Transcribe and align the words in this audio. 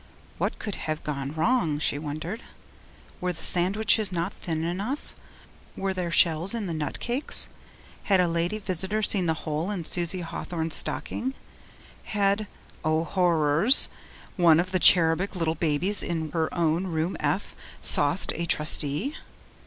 What 0.39 0.57
could 0.57 0.73
have 0.89 1.03
gone 1.03 1.31
wrong, 1.35 1.77
she 1.77 1.99
wondered. 1.99 2.41
Were 3.21 3.33
the 3.33 3.43
sandwiches 3.43 4.11
not 4.11 4.33
thin 4.33 4.63
enough? 4.63 5.13
Were 5.77 5.93
there 5.93 6.09
shells 6.09 6.55
in 6.55 6.65
the 6.65 6.73
nut 6.73 6.99
cakes? 6.99 7.49
Had 8.05 8.19
a 8.19 8.27
lady 8.27 8.57
visitor 8.57 9.03
seen 9.03 9.27
the 9.27 9.35
hole 9.45 9.69
in 9.69 9.85
Susie 9.85 10.21
Hawthorn's 10.21 10.73
stocking? 10.75 11.35
Had 12.05 12.47
O 12.83 13.03
horrors! 13.03 13.89
one 14.37 14.59
of 14.59 14.71
the 14.71 14.79
cherubic 14.79 15.35
little 15.35 15.53
babes 15.53 16.01
in 16.01 16.31
her 16.31 16.51
own 16.51 16.87
room 16.87 17.15
F 17.19 17.55
'sauced' 17.83 18.33
a 18.33 18.47
Trustee? 18.47 19.15